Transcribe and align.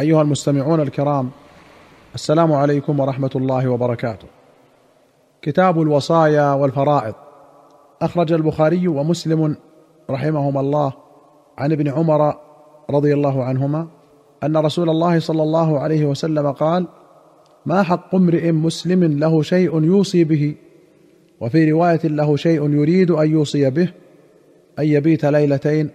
أيها 0.00 0.22
المستمعون 0.22 0.80
الكرام 0.80 1.30
السلام 2.14 2.52
عليكم 2.52 3.00
ورحمة 3.00 3.30
الله 3.36 3.68
وبركاته. 3.68 4.26
كتاب 5.42 5.82
الوصايا 5.82 6.52
والفرائض. 6.52 7.14
أخرج 8.02 8.32
البخاري 8.32 8.88
ومسلم 8.88 9.56
رحمهما 10.10 10.60
الله 10.60 10.92
عن 11.58 11.72
ابن 11.72 11.88
عمر 11.88 12.34
رضي 12.90 13.14
الله 13.14 13.44
عنهما 13.44 13.86
أن 14.44 14.56
رسول 14.56 14.90
الله 14.90 15.18
صلى 15.20 15.42
الله 15.42 15.78
عليه 15.78 16.04
وسلم 16.04 16.52
قال 16.52 16.86
ما 17.66 17.82
حق 17.82 18.14
امرئ 18.14 18.52
مسلم 18.52 19.04
له 19.04 19.42
شيء 19.42 19.82
يوصي 19.82 20.24
به 20.24 20.54
وفي 21.40 21.70
رواية 21.72 22.00
له 22.04 22.36
شيء 22.36 22.70
يريد 22.70 23.10
أن 23.10 23.30
يوصي 23.30 23.70
به 23.70 23.88
أن 24.78 24.84
يبيت 24.84 25.24
ليلتين 25.24 25.90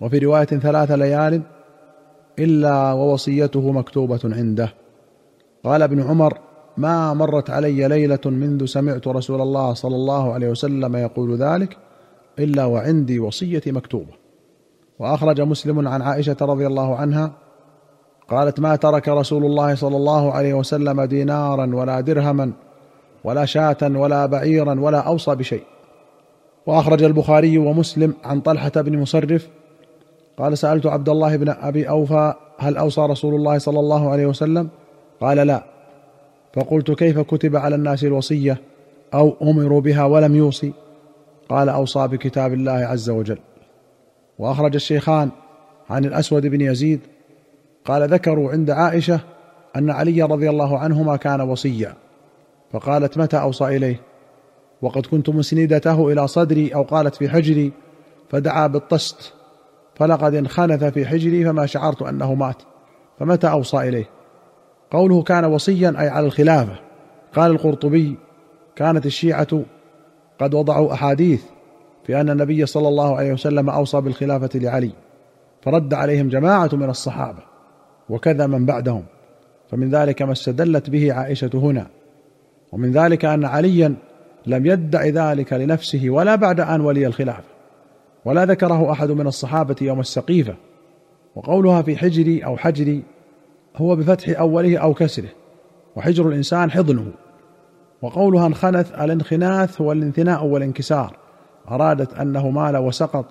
وفي 0.00 0.18
رواية 0.18 0.44
ثلاث 0.44 0.90
ليال 0.90 1.57
إلا 2.38 2.92
ووصيته 2.92 3.72
مكتوبة 3.72 4.20
عنده. 4.24 4.74
قال 5.64 5.82
ابن 5.82 6.02
عمر 6.02 6.38
ما 6.76 7.14
مرت 7.14 7.50
علي 7.50 7.88
ليلة 7.88 8.20
منذ 8.26 8.64
سمعت 8.64 9.08
رسول 9.08 9.40
الله 9.40 9.74
صلى 9.74 9.96
الله 9.96 10.32
عليه 10.32 10.48
وسلم 10.48 10.96
يقول 10.96 11.36
ذلك 11.36 11.76
إلا 12.38 12.64
وعندي 12.64 13.20
وصيتي 13.20 13.72
مكتوبة. 13.72 14.12
وأخرج 14.98 15.40
مسلم 15.40 15.88
عن 15.88 16.02
عائشة 16.02 16.36
رضي 16.40 16.66
الله 16.66 16.96
عنها 16.96 17.32
قالت 18.30 18.60
ما 18.60 18.76
ترك 18.76 19.08
رسول 19.08 19.44
الله 19.44 19.74
صلى 19.74 19.96
الله 19.96 20.32
عليه 20.32 20.54
وسلم 20.54 21.02
دينارا 21.02 21.74
ولا 21.74 22.00
درهما 22.00 22.52
ولا 23.24 23.44
شاة 23.44 23.76
ولا 23.82 24.26
بعيرا 24.26 24.80
ولا 24.80 24.98
أوصى 24.98 25.34
بشيء. 25.34 25.62
وأخرج 26.66 27.02
البخاري 27.02 27.58
ومسلم 27.58 28.14
عن 28.24 28.40
طلحة 28.40 28.72
بن 28.76 28.98
مصرف 28.98 29.48
قال 30.38 30.58
سألت 30.58 30.86
عبد 30.86 31.08
الله 31.08 31.36
بن 31.36 31.48
أبي 31.48 31.88
أوفى 31.88 32.34
هل 32.58 32.76
أوصى 32.76 33.00
رسول 33.00 33.34
الله 33.34 33.58
صلى 33.58 33.80
الله 33.80 34.10
عليه 34.10 34.26
وسلم؟ 34.26 34.68
قال 35.20 35.36
لا. 35.36 35.64
فقلت 36.54 36.90
كيف 36.90 37.18
كتب 37.18 37.56
على 37.56 37.74
الناس 37.74 38.04
الوصية 38.04 38.60
أو 39.14 39.36
أمروا 39.42 39.80
بها 39.80 40.04
ولم 40.04 40.36
يوصي؟ 40.36 40.72
قال 41.48 41.68
أوصى 41.68 42.08
بكتاب 42.08 42.52
الله 42.52 42.72
عز 42.72 43.10
وجل. 43.10 43.38
وأخرج 44.38 44.74
الشيخان 44.74 45.30
عن 45.90 46.04
الأسود 46.04 46.46
بن 46.46 46.60
يزيد 46.60 47.00
قال 47.84 48.08
ذكروا 48.08 48.50
عند 48.50 48.70
عائشة 48.70 49.20
أن 49.76 49.90
علي 49.90 50.22
رضي 50.22 50.50
الله 50.50 50.78
عنهما 50.78 51.16
كان 51.16 51.40
وصيا. 51.40 51.94
فقالت 52.72 53.18
متى 53.18 53.40
أوصى 53.40 53.64
إليه؟ 53.64 54.00
وقد 54.82 55.06
كنت 55.06 55.28
مسندته 55.30 56.12
إلى 56.12 56.28
صدري 56.28 56.74
أو 56.74 56.82
قالت 56.82 57.14
في 57.14 57.28
حجري 57.28 57.72
فدعا 58.30 58.66
بالطست. 58.66 59.37
فلقد 59.98 60.34
انخنث 60.34 60.84
في 60.84 61.06
حجري 61.06 61.44
فما 61.44 61.66
شعرت 61.66 62.02
أنه 62.02 62.34
مات 62.34 62.62
فمتى 63.18 63.50
أوصى 63.50 63.76
إليه؟ 63.76 64.08
قوله 64.90 65.22
كان 65.22 65.44
وصيا 65.44 65.94
أي 65.98 66.08
على 66.08 66.26
الخلافة. 66.26 66.78
قال 67.34 67.50
القرطبي 67.50 68.16
كانت 68.76 69.06
الشيعة 69.06 69.62
قد 70.38 70.54
وضعوا 70.54 70.92
أحاديث 70.92 71.42
في 72.06 72.20
أن 72.20 72.30
النبي 72.30 72.66
صلى 72.66 72.88
الله 72.88 73.16
عليه 73.16 73.32
وسلم 73.32 73.70
أوصى 73.70 74.00
بالخلافة 74.00 74.58
لعلي 74.58 74.90
فرد 75.62 75.94
عليهم 75.94 76.28
جماعة 76.28 76.70
من 76.72 76.90
الصحابة 76.90 77.42
وكذا 78.08 78.46
من 78.46 78.66
بعدهم. 78.66 79.04
فمن 79.70 79.90
ذلك 79.90 80.22
ما 80.22 80.32
استدلت 80.32 80.90
به 80.90 81.12
عائشة 81.12 81.50
هنا. 81.54 81.86
ومن 82.72 82.92
ذلك 82.92 83.24
أن 83.24 83.44
عليا 83.44 83.94
لم 84.46 84.66
يدع 84.66 85.06
ذلك 85.06 85.52
لنفسه 85.52 86.10
ولا 86.10 86.34
بعد 86.34 86.60
أن 86.60 86.80
ولي 86.80 87.06
الخلافة. 87.06 87.57
ولا 88.24 88.44
ذكره 88.44 88.92
أحد 88.92 89.10
من 89.10 89.26
الصحابة 89.26 89.76
يوم 89.80 90.00
السقيفة 90.00 90.54
وقولها 91.36 91.82
في 91.82 91.96
حجري 91.96 92.44
أو 92.44 92.56
حجري 92.56 93.02
هو 93.76 93.96
بفتح 93.96 94.40
أوله 94.40 94.78
أو 94.78 94.94
كسره 94.94 95.28
وحجر 95.96 96.28
الإنسان 96.28 96.70
حضنه 96.70 97.12
وقولها 98.02 98.46
انخنث 98.46 98.92
الانخناث 98.92 99.80
هو 99.80 99.92
الانثناء 99.92 100.44
والانكسار 100.44 101.16
أرادت 101.70 102.14
أنه 102.14 102.50
مال 102.50 102.76
وسقط 102.76 103.26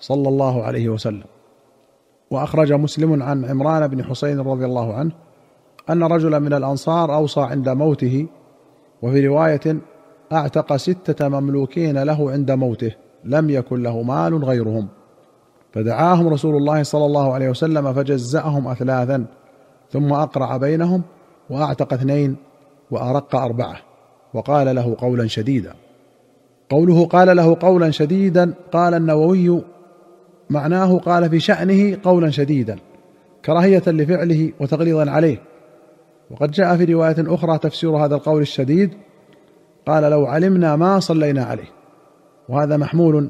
صلى 0.00 0.28
الله 0.28 0.62
عليه 0.62 0.88
وسلم. 0.88 1.24
وأخرج 2.30 2.72
مسلم 2.72 3.22
عن 3.22 3.44
عمران 3.44 3.86
بن 3.88 4.04
حسين 4.04 4.40
رضي 4.40 4.64
الله 4.64 4.94
عنه 4.94 5.12
أن 5.90 6.02
رجلا 6.02 6.38
من 6.38 6.52
الأنصار 6.52 7.14
أوصى 7.14 7.40
عند 7.40 7.68
موته 7.68 8.26
وفي 9.02 9.26
رواية 9.26 9.76
أعتق 10.32 10.76
ستة 10.76 11.28
مملوكين 11.28 12.02
له 12.02 12.30
عند 12.30 12.50
موته. 12.50 12.92
لم 13.24 13.50
يكن 13.50 13.82
له 13.82 14.02
مال 14.02 14.44
غيرهم. 14.44 14.88
فدعاهم 15.72 16.28
رسول 16.28 16.56
الله 16.56 16.82
صلى 16.82 17.06
الله 17.06 17.34
عليه 17.34 17.48
وسلم 17.48 17.92
فجزأهم 17.92 18.68
اثلاثا 18.68 19.24
ثم 19.90 20.12
أقرع 20.12 20.56
بينهم 20.56 21.02
وأعتق 21.50 21.92
اثنين 21.92 22.36
وأرق 22.90 23.36
أربعة 23.36 23.76
وقال 24.34 24.74
له 24.74 24.96
قولا 24.98 25.26
شديدا. 25.26 25.72
قوله 26.70 27.06
قال 27.06 27.36
له 27.36 27.56
قولا 27.60 27.90
شديدا 27.90 28.54
قال 28.72 28.94
النووي 28.94 29.62
معناه 30.50 30.98
قال 30.98 31.30
في 31.30 31.40
شأنه 31.40 31.98
قولا 32.02 32.30
شديدا 32.30 32.78
كراهية 33.44 33.82
لفعله 33.86 34.52
وتغليظا 34.60 35.10
عليه. 35.10 35.42
وقد 36.30 36.50
جاء 36.50 36.76
في 36.76 36.84
رواية 36.84 37.16
أخرى 37.18 37.58
تفسير 37.58 37.90
هذا 37.90 38.14
القول 38.14 38.42
الشديد 38.42 38.90
قال 39.86 40.02
لو 40.02 40.26
علمنا 40.26 40.76
ما 40.76 41.00
صلينا 41.00 41.44
عليه. 41.44 41.79
وهذا 42.50 42.76
محمول 42.76 43.28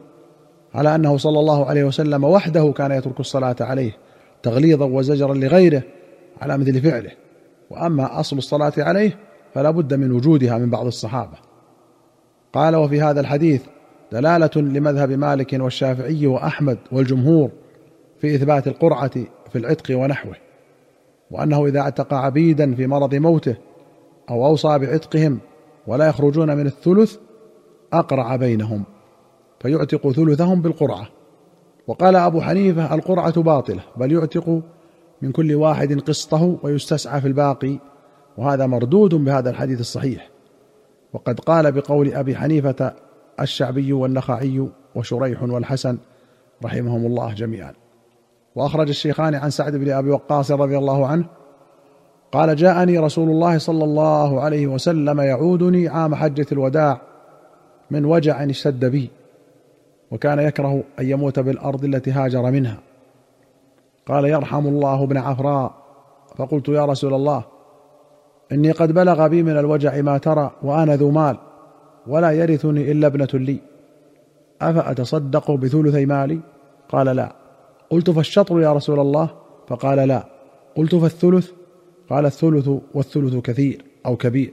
على 0.75 0.95
أنه 0.95 1.17
صلى 1.17 1.41
الله 1.41 1.67
عليه 1.67 1.85
وسلم 1.85 2.25
وحده 2.25 2.73
كان 2.77 2.93
يترك 2.93 3.21
الصلاة 3.21 3.57
عليه 3.61 3.97
تغليظا 4.43 4.87
وزجرا 4.87 5.35
لغيره 5.35 5.83
على 6.41 6.59
مثل 6.59 6.81
فعله. 6.81 7.11
وأما 7.71 8.21
أصل 8.21 8.39
الصلاة 8.39 8.73
عليه 8.79 9.19
فلا 9.55 9.71
بد 9.71 9.95
من 9.95 10.13
وجودها 10.13 10.59
من 10.59 10.71
بعض 10.71 10.87
الصحابة. 10.87 11.39
قال 12.53 12.77
وفي 12.77 13.03
هذا 13.03 13.21
الحديث 13.21 13.63
دلالة 14.13 14.51
لمذهب 14.57 15.11
مالك 15.11 15.53
والشافعي 15.53 16.27
وأحمد 16.27 16.79
والجمهور 16.93 17.51
في 18.21 18.35
إثبات 18.35 18.67
القرعة 18.67 19.13
في 19.53 19.57
العتق 19.57 19.99
ونحوه 19.99 20.35
وأنه 21.31 21.67
إذا 21.67 21.81
اعتق 21.81 22.15
عبيدا 22.15 22.75
في 22.75 22.87
مرض 22.87 23.15
موته 23.15 23.57
أو 24.31 24.47
أوصى 24.47 24.79
بعتقهم 24.79 25.39
ولا 25.87 26.09
يخرجون 26.09 26.57
من 26.57 26.67
الثلث 26.67 27.17
أقرع 27.93 28.37
بينهم. 28.37 28.85
فيعتق 29.61 30.11
ثلثهم 30.11 30.63
بالقرعة. 30.63 31.09
وقال 31.87 32.17
أبو 32.17 32.41
حنيفة 32.41 32.95
القرعة 32.95 33.43
باطلة 33.43 33.83
بل 33.97 34.13
يعتق 34.13 34.63
من 35.23 35.33
كل 35.33 35.55
واحد 35.55 36.01
قسطه 36.01 36.59
ويستسعى 36.63 37.21
في 37.21 37.29
الباقي 37.29 37.79
وهذا 38.39 38.67
مردود 38.67 39.15
بهذا 39.15 39.51
الحديث 39.51 39.81
الصحيح. 39.81 40.31
وقد 41.13 41.41
قال 41.41 41.73
بقول 41.73 42.15
أبي 42.15 42.37
حنيفة 42.37 42.95
الشعبي 43.41 43.93
والنخعي 43.93 44.69
وشريح 44.95 45.43
والحسن 45.43 45.99
رحمهم 46.65 47.07
الله 47.07 47.35
جميعا. 47.35 47.73
وأخرج 48.55 48.89
الشيخان 48.89 49.35
عن 49.35 49.51
سعد 49.51 49.77
بن 49.77 49.91
أبي 49.91 50.11
وقاص 50.11 50.51
رضي 50.51 50.79
الله 50.79 51.07
عنه 51.07 51.25
قال 52.33 52.57
جاءني 52.57 52.99
رسول 52.99 53.31
الله 53.31 53.59
صلى 53.59 53.85
الله 53.85 54.41
عليه 54.41 54.67
وسلم 54.67 55.21
يعودني 55.21 55.89
عام 55.89 56.15
حجة 56.15 56.47
الوداع 56.53 57.01
من 57.91 58.05
وجع 58.05 58.45
اشتد 58.45 58.85
بي. 58.85 59.11
وكان 60.11 60.39
يكره 60.39 60.83
أن 61.01 61.11
يموت 61.11 61.39
بالأرض 61.39 61.85
التي 61.85 62.11
هاجر 62.11 62.51
منها. 62.51 62.79
قال 64.07 64.25
يرحم 64.25 64.67
الله 64.67 65.05
ابن 65.05 65.17
عفراء. 65.17 65.73
فقلت 66.37 66.69
يا 66.69 66.85
رسول 66.85 67.15
الله 67.15 67.45
إني 68.53 68.71
قد 68.71 68.93
بلغ 68.93 69.27
بي 69.27 69.43
من 69.43 69.59
الوجع 69.59 70.01
ما 70.01 70.19
ترى 70.19 70.51
وأنا 70.63 70.97
ذو 70.97 71.11
مال 71.11 71.37
ولا 72.07 72.31
يرثني 72.31 72.93
إلا 72.93 73.07
ابنة 73.07 73.29
لي. 73.35 73.61
أفأتصدق 74.63 75.51
بثلثي 75.51 76.07
مالي؟ 76.07 76.41
قال 76.89 77.07
لا. 77.07 77.33
قلت 77.91 78.11
فالشطر 78.11 78.61
يا 78.61 78.73
رسول 78.73 79.01
الله؟ 79.01 79.31
فقال 79.69 80.09
لا. 80.09 80.25
قلت 80.77 80.95
فالثلث؟ 80.95 81.51
قال 82.11 82.27
الثلث 82.27 82.69
والثلث 82.95 83.37
كثير 83.37 83.85
أو 84.07 84.17
كبير. 84.17 84.53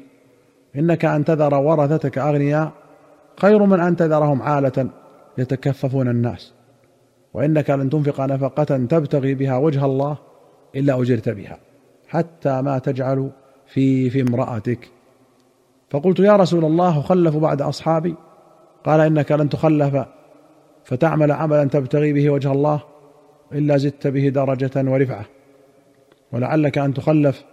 إنك 0.75 1.06
أن 1.06 1.25
تذر 1.25 1.53
ورثتك 1.53 2.18
أغنياء 2.18 2.71
خير 3.39 3.65
من 3.65 3.80
أن 3.80 3.95
تذرهم 3.95 4.42
عالة. 4.42 4.89
يتكففون 5.38 6.07
الناس. 6.07 6.54
وإنك 7.34 7.69
لن 7.69 7.89
تنفق 7.89 8.22
نفقة 8.22 8.63
تبتغي 8.63 9.36
بها 9.36 9.57
وجه 9.57 9.86
الله 9.86 10.18
إلا 10.75 11.01
أجرت 11.01 11.30
بها 11.30 11.57
حتى 12.07 12.62
ما 12.62 12.80
تجعل 12.80 13.31
في 13.68 14.10
في 14.10 14.22
امرأتك. 14.22 14.89
فقلت 15.89 16.19
يا 16.19 16.36
رسول 16.36 16.66
الله 16.66 17.01
خلف 17.01 17.36
بعد 17.36 17.62
أصحابي. 17.62 18.16
قال 18.84 19.00
إنك 19.00 19.31
لن 19.31 19.50
تخلف 19.50 20.06
فتعمل 20.84 21.31
عملا 21.31 21.66
تبتغي 21.66 22.13
به 22.13 22.30
وجه 22.30 22.51
الله 22.51 22.80
إلا 23.51 23.78
زدت 23.78 24.07
به 24.07 24.30
درجة 24.30 24.92
ورفعة. 24.92 25.25
ولعلك 26.31 26.78
أن 26.78 26.94
تخلف 26.94 27.44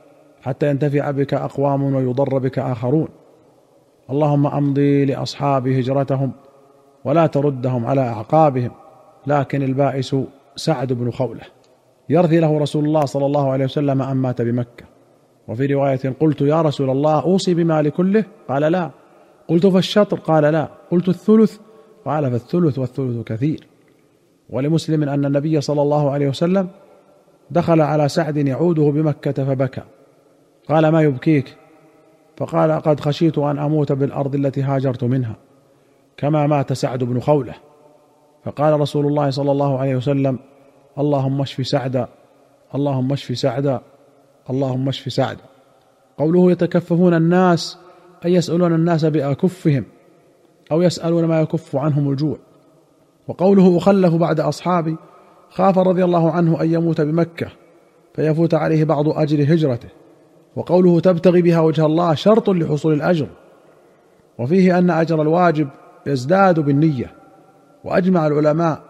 حتى 0.42 0.70
ينتفع 0.70 1.10
بك 1.10 1.34
أقوام 1.34 1.94
ويضر 1.94 2.38
بك 2.38 2.58
آخرون. 2.58 3.08
اللهم 4.10 4.46
أمضي 4.46 5.04
لاصحاب 5.04 5.68
هجرتهم. 5.68 6.32
ولا 7.04 7.26
تردهم 7.26 7.86
على 7.86 8.00
أعقابهم. 8.00 8.70
لكن 9.26 9.62
البائس 9.62 10.16
سعد 10.56 10.92
بن 10.92 11.10
خولة 11.10 11.42
يرثي 12.08 12.40
له 12.40 12.58
رسول 12.58 12.84
الله 12.84 13.04
صلى 13.04 13.26
الله 13.26 13.50
عليه 13.50 13.64
وسلم 13.64 14.02
أن 14.02 14.16
مات 14.16 14.42
بمكة. 14.42 14.84
وفي 15.48 15.66
رواية 15.66 16.14
قلت 16.20 16.40
يا 16.40 16.62
رسول 16.62 16.90
الله 16.90 17.22
أوصي 17.22 17.54
بمالي 17.54 17.90
كله؟ 17.90 18.24
قال 18.48 18.62
لا. 18.62 18.90
قلت 19.48 19.66
فالشطر 19.66 20.18
قال 20.18 20.42
لا. 20.42 20.68
قلت 20.90 21.08
الثلث؟ 21.08 21.58
قال 22.04 22.30
فالثلث 22.30 22.78
والثلث 22.78 23.24
كثير. 23.24 23.66
ولمسلم 24.50 25.02
أن 25.02 25.24
النبي 25.24 25.60
صلى 25.60 25.82
الله 25.82 26.10
عليه 26.10 26.28
وسلم 26.28 26.68
دخل 27.50 27.80
على 27.80 28.08
سعد 28.08 28.36
يعوده 28.36 28.82
بمكة 28.82 29.44
فبكى. 29.44 29.82
قال 30.68 30.88
ما 30.88 31.02
يبكيك؟ 31.02 31.56
فقال 32.36 32.72
قد 32.72 33.00
خشيت 33.00 33.38
أن 33.38 33.58
أموت 33.58 33.92
بالأرض 33.92 34.34
التي 34.34 34.62
هاجرت 34.62 35.04
منها. 35.04 35.36
كما 36.16 36.46
مات 36.46 36.72
سعد 36.72 37.04
بن 37.04 37.20
خولة. 37.20 37.54
فقال 38.44 38.80
رسول 38.80 39.06
الله 39.06 39.30
صلى 39.30 39.52
الله 39.52 39.78
عليه 39.78 39.96
وسلم 39.96 40.38
اللهم 40.98 41.40
اشف 41.40 41.66
سعدا 41.66 42.08
اللهم 42.74 43.12
اشف 43.12 43.38
سعدا 43.38 43.80
اللهم 44.50 44.88
اشف 44.88 45.12
سعدا 45.12 45.42
قوله 46.18 46.52
يتكففون 46.52 47.14
الناس 47.14 47.78
أي 48.24 48.34
يسألون 48.34 48.74
الناس 48.74 49.04
بأكفهم 49.04 49.84
أو 50.72 50.82
يسألون 50.82 51.24
ما 51.24 51.40
يكف 51.40 51.76
عنهم 51.76 52.10
الجوع. 52.10 52.36
وقوله 53.28 53.78
أخلف 53.78 54.14
بعد 54.14 54.40
أصحابي 54.40 54.96
خاف 55.50 55.78
رضي 55.78 56.04
الله 56.04 56.30
عنه 56.30 56.62
أن 56.62 56.74
يموت 56.74 57.00
بمكة 57.00 57.48
فيفوت 58.14 58.54
عليه 58.54 58.84
بعض 58.84 59.08
أجر 59.08 59.54
هجرته. 59.54 59.88
وقوله 60.56 61.00
تبتغي 61.00 61.42
بها 61.42 61.60
وجه 61.60 61.86
الله 61.86 62.14
شرط 62.14 62.50
لحصول 62.50 62.92
الأجر. 62.92 63.28
وفيه 64.38 64.78
أن 64.78 64.90
أجر 64.90 65.22
الواجب 65.22 65.68
يزداد 66.06 66.60
بالنية 66.60 67.10
وأجمع 67.84 68.26
العلماء 68.26 68.82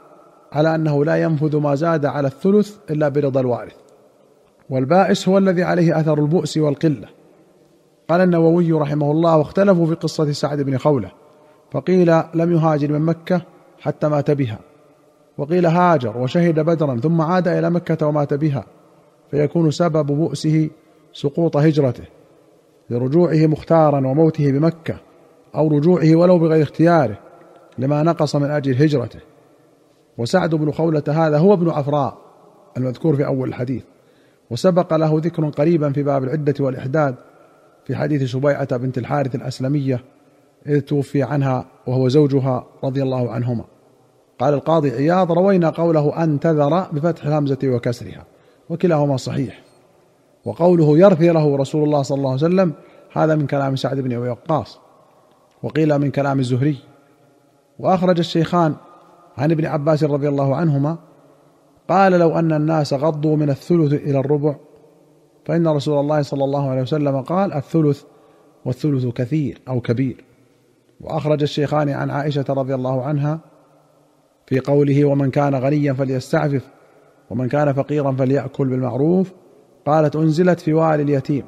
على 0.52 0.75
أنه 0.75 1.05
لا 1.05 1.22
ينفذ 1.22 1.56
ما 1.56 1.75
زاد 1.75 2.06
على 2.06 2.28
الثلث 2.28 2.76
إلا 2.90 3.08
برضا 3.08 3.40
الوارث. 3.40 3.75
والبائس 4.70 5.28
هو 5.28 5.38
الذي 5.38 5.62
عليه 5.62 6.00
أثر 6.00 6.19
البؤس 6.19 6.56
والقلة. 6.56 7.08
قال 8.08 8.20
النووي 8.20 8.72
رحمه 8.72 9.11
الله 9.11 9.37
واختلفوا 9.37 9.87
في 9.87 9.94
قصة 9.94 10.32
سعد 10.32 10.61
بن 10.61 10.78
خولة 10.78 11.11
فقيل 11.70 12.22
لم 12.34 12.52
يهاجر 12.52 12.93
من 12.93 13.00
مكة 13.00 13.43
حتى 13.81 14.08
مات 14.08 14.31
بها. 14.31 14.58
وقيل 15.38 15.67
هاجر 15.67 16.19
وشهد 16.19 16.60
بدرا 16.60 16.96
ثم 16.96 17.20
عاد 17.20 17.49
إلى 17.49 17.70
مكة 17.70 18.06
ومات 18.06 18.34
بها 18.34 18.64
فيكون 19.31 19.70
سبب 19.70 20.06
بؤسه 20.06 20.70
سقوط 21.12 21.56
هجرته 21.56 22.05
لرجوعه 22.90 23.46
مختارا 23.46 24.06
وموته 24.06 24.52
بمكة 24.52 24.96
أو 25.55 25.69
رجوعه 25.69 26.15
ولو 26.15 26.39
بغير 26.39 26.62
اختياره 26.62 27.19
لما 27.79 28.03
نقص 28.03 28.37
من 28.37 28.51
أجل 28.51 28.83
هجرته. 28.83 29.21
وسعد 30.19 30.55
بن 30.55 30.71
خولة 30.71 31.03
هذا 31.09 31.39
هو 31.39 31.53
ابن 31.53 31.71
عفراء 31.71 32.19
المذكور 32.77 33.17
في 33.17 33.27
أول 33.27 33.49
الحديث. 33.49 33.83
وسبق 34.51 34.97
له 34.97 35.21
ذكر 35.25 35.49
قريبا 35.49 35.93
في 35.93 36.03
باب 36.03 36.25
العدة 36.25 36.55
والإحداد 36.61 37.15
في 37.85 37.97
حديث 37.97 38.31
سبيعه 38.31 38.77
بنت 38.77 38.99
الحارث 38.99 39.35
الأسلمية 39.35 40.05
إذ 40.67 40.81
توفي 40.81 41.23
عنها 41.23 41.67
وهو 41.87 42.09
زوجها 42.09 42.67
رضي 42.85 43.03
الله 43.03 43.31
عنهما. 43.31 43.65
قال 44.39 44.55
القاضي 44.55 44.91
عياض 44.91 45.33
روينا 45.33 45.71
قوله 45.71 46.25
أن 46.25 46.41
تذر 46.41 46.81
بفتح 46.93 47.27
الهمزة 47.27 47.59
وكسرها 47.65 48.25
وكلاهما 48.71 49.17
صحيح. 49.17 49.62
وقوله 50.45 50.99
يرثي 50.99 51.29
له 51.29 51.56
رسول 51.56 51.85
الله 51.85 52.03
صلى 52.03 52.19
الله 52.19 52.31
عليه 52.31 52.45
وسلم 52.45 52.73
هذا 53.12 53.35
من 53.35 53.47
كلام 53.47 53.77
سعد 53.77 54.01
بن 54.01 54.12
أبي 54.12 54.29
وقاص. 54.29 54.83
وقيل 55.64 55.99
من 55.99 56.11
كلام 56.11 56.40
الزهري. 56.40 56.76
وأخرج 57.78 58.19
الشيخان 58.19 58.75
عن 59.38 59.50
ابن 59.50 59.66
عباس 59.66 60.05
رضي 60.05 60.28
الله 60.28 60.56
عنهما 60.56 60.96
قال 61.88 62.12
لو 62.12 62.38
أن 62.38 62.52
الناس 62.52 62.94
غضوا 62.94 63.37
من 63.37 63.50
الثلث 63.50 63.93
إلى 63.93 64.19
الربع 64.19 64.56
فإن 65.44 65.69
رسول 65.69 66.00
الله 66.00 66.22
صلى 66.22 66.44
الله 66.44 66.70
عليه 66.70 66.82
وسلم 66.82 67.20
قال 67.20 67.52
الثلث 67.52 68.02
والثلث 68.64 69.06
كثير 69.06 69.61
أو 69.69 69.81
كبير. 69.81 70.25
وأخرج 71.00 71.43
الشيخان 71.43 71.88
عن 71.88 72.10
عائشة 72.10 72.44
رضي 72.49 72.75
الله 72.75 73.02
عنها 73.02 73.40
في 74.46 74.60
قوله 74.60 75.05
ومن 75.05 75.31
كان 75.31 75.55
غنيا 75.55 75.93
فليستعفف 75.93 76.69
ومن 77.31 77.49
كان 77.49 77.72
فقيرا 77.72 78.12
فليأكل 78.12 78.69
بالمعروف 78.69 79.32
قالت 79.87 80.17
أنزلت 80.17 80.60
في 80.60 80.72
والي 80.72 81.02
اليتيم. 81.02 81.44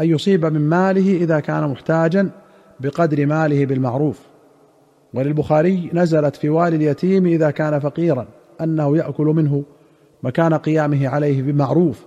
أن 0.00 0.04
يصيب 0.04 0.46
من 0.46 0.60
ماله 0.60 1.16
إذا 1.16 1.40
كان 1.40 1.68
محتاجا 1.70 2.30
بقدر 2.80 3.26
ماله 3.26 3.66
بالمعروف. 3.66 4.20
وللبخاري 5.14 5.90
نزلت 5.92 6.36
في 6.36 6.48
والي 6.48 6.76
اليتيم 6.76 7.26
إذا 7.26 7.50
كان 7.50 7.78
فقيرا 7.78 8.26
أنه 8.60 8.96
يأكل 8.96 9.24
منه 9.24 9.64
مكان 10.22 10.54
قيامه 10.54 11.08
عليه 11.08 11.42
بمعروف. 11.42 12.06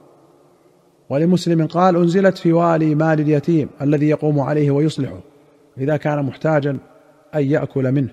ولمسلم 1.09 1.67
قال 1.67 1.95
أنزلت 1.95 2.37
في 2.37 2.53
والي 2.53 2.95
مال 2.95 3.19
اليتيم 3.19 3.69
الذي 3.81 4.09
يقوم 4.09 4.39
عليه 4.39 4.71
ويصلحه 4.71 5.19
إذا 5.77 5.97
كان 5.97 6.25
محتاجا 6.25 6.77
أن 7.35 7.43
يأكل 7.43 7.91
منه. 7.91 8.09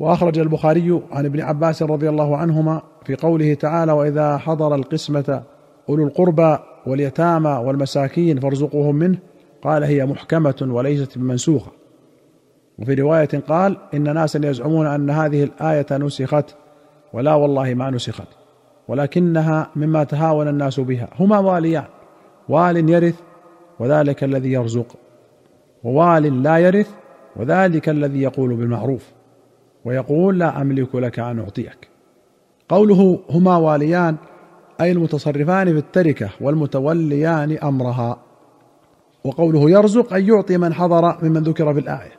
وأخرج 0.00 0.38
البخاري 0.38 1.00
عن 1.10 1.24
ابن 1.24 1.40
عباس 1.40 1.82
رضي 1.82 2.08
الله 2.08 2.36
عنهما 2.36 2.82
في 3.04 3.14
قوله 3.14 3.54
تعالى 3.54 3.92
وإذا 3.92 4.38
حضر 4.38 4.74
القسمة 4.74 5.42
أولو 5.88 6.04
القربى 6.04 6.58
واليتامى 6.86 7.50
والمساكين 7.50 8.40
فارزقوهم 8.40 8.94
منه 8.94 9.18
قال 9.64 9.84
هي 9.84 10.06
محكمة 10.06 10.54
وليست 10.60 11.18
بمنسوخة. 11.18 11.72
وفي 12.78 12.94
رواية 12.94 13.28
قال 13.48 13.76
إن 13.94 14.14
ناسا 14.14 14.40
يزعمون 14.48 14.86
أن 14.86 15.10
هذه 15.10 15.44
الآية 15.44 15.86
نسخت 15.92 16.54
ولا 17.12 17.34
والله 17.34 17.74
ما 17.74 17.90
نسخت 17.90 18.28
ولكنها 18.88 19.70
مما 19.76 20.04
تهاون 20.04 20.48
الناس 20.48 20.80
بها. 20.80 21.08
هما 21.20 21.38
واليان 21.38 21.84
وال 22.48 22.90
يرث 22.90 23.20
وذلك 23.78 24.24
الذي 24.24 24.52
يرزق 24.52 24.96
ووال 25.84 26.42
لا 26.42 26.58
يرث 26.58 26.90
وذلك 27.36 27.88
الذي 27.88 28.22
يقول 28.22 28.54
بالمعروف 28.54 29.12
ويقول 29.84 30.38
لا 30.38 30.60
أملك 30.60 30.94
لك 30.94 31.18
أن 31.18 31.38
أعطيك. 31.38 31.88
قوله 32.68 33.20
هما 33.30 33.56
واليان 33.56 34.16
أي 34.80 34.92
المتصرفان 34.92 35.72
في 35.72 35.78
التركة 35.78 36.30
والمتوليان 36.40 37.58
أمرها. 37.58 38.18
وقوله 39.24 39.70
يرزق 39.70 40.12
أي 40.12 40.26
يعطي 40.26 40.58
من 40.58 40.74
حضر 40.74 41.24
ممن 41.24 41.42
ذكر 41.42 41.74
في 41.74 41.80
الايه 41.80 42.12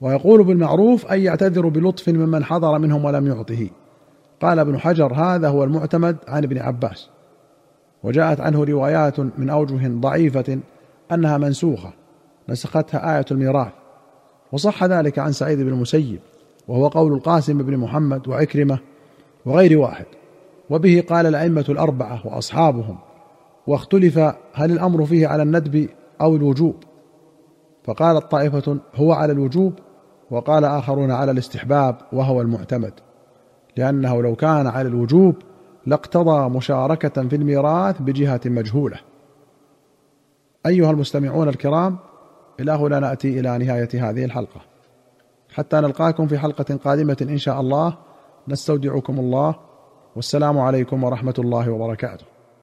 ويقول 0.00 0.44
بالمعروف 0.44 1.12
أي 1.12 1.24
يعتذر 1.24 1.68
بلطف 1.68 2.08
ممن 2.08 2.44
حضر 2.44 2.78
منهم 2.78 3.04
ولم 3.04 3.26
يعطه. 3.26 3.68
قال 4.42 4.58
ابن 4.58 4.78
حجر 4.78 5.14
هذا 5.14 5.48
هو 5.48 5.64
المعتمد 5.64 6.16
عن 6.28 6.44
ابن 6.44 6.58
عباس. 6.58 7.10
وجاءت 8.02 8.40
عنه 8.40 8.64
روايات 8.64 9.20
من 9.20 9.50
أوجه 9.50 9.88
ضعيفة 9.88 10.58
أنها 11.12 11.38
منسوخة 11.38 11.92
نسختها 12.48 13.16
آية 13.16 13.24
الميراث. 13.30 13.72
وصح 14.52 14.84
ذلك 14.84 15.18
عن 15.18 15.32
سعيد 15.32 15.60
بن 15.60 15.68
المسيب 15.68 16.20
وهو 16.68 16.88
قول 16.88 17.12
القاسم 17.12 17.58
بن 17.58 17.76
محمد 17.76 18.28
وعكرمة 18.28 18.78
وغير 19.46 19.78
واحد. 19.78 20.06
وبه 20.70 21.04
قال 21.08 21.26
الأئمة 21.26 21.64
الأربعة 21.68 22.26
وأصحابهم 22.26 22.98
واختلف 23.66 24.18
هل 24.52 24.72
الأمر 24.72 25.04
فيه 25.06 25.26
على 25.26 25.42
الندب 25.42 25.88
أو 26.20 26.36
الوجوب. 26.36 26.74
فقالت 27.84 28.30
طائفة 28.30 28.78
هو 28.94 29.12
على 29.12 29.32
الوجوب 29.32 29.74
وقال 30.30 30.64
آخرون 30.64 31.10
على 31.10 31.30
الاستحباب 31.30 31.96
وهو 32.12 32.40
المعتمد. 32.40 32.92
لأنه 33.76 34.22
لو 34.22 34.34
كان 34.34 34.66
على 34.66 34.88
الوجوب 34.88 35.34
لاقتضى 35.86 36.48
مشاركة 36.48 37.28
في 37.28 37.36
الميراث 37.36 38.02
بجهة 38.02 38.40
مجهولة. 38.46 38.96
أيها 40.66 40.90
المستمعون 40.90 41.48
الكرام 41.48 41.98
إلى 42.60 42.72
هنا 42.72 43.00
نأتي 43.00 43.40
إلى 43.40 43.58
نهاية 43.58 44.10
هذه 44.10 44.24
الحلقة. 44.24 44.60
حتى 45.54 45.76
نلقاكم 45.76 46.26
في 46.26 46.38
حلقة 46.38 46.76
قادمة 46.84 47.16
إن 47.22 47.38
شاء 47.38 47.60
الله 47.60 47.98
نستودعكم 48.48 49.18
الله 49.18 49.54
والسلام 50.16 50.58
عليكم 50.58 51.04
ورحمة 51.04 51.34
الله 51.38 51.70
وبركاته. 51.70 52.35